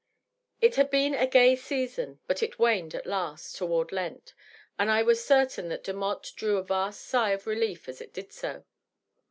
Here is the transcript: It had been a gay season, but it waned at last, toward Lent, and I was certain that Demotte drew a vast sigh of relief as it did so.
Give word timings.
It 0.61 0.77
had 0.77 0.89
been 0.89 1.13
a 1.13 1.27
gay 1.27 1.55
season, 1.55 2.21
but 2.25 2.41
it 2.41 2.57
waned 2.57 2.95
at 2.95 3.05
last, 3.05 3.55
toward 3.55 3.91
Lent, 3.91 4.33
and 4.79 4.89
I 4.89 5.03
was 5.03 5.23
certain 5.23 5.69
that 5.69 5.83
Demotte 5.83 6.33
drew 6.35 6.57
a 6.57 6.63
vast 6.63 7.01
sigh 7.01 7.29
of 7.33 7.45
relief 7.45 7.87
as 7.87 8.01
it 8.01 8.11
did 8.11 8.33
so. 8.33 8.63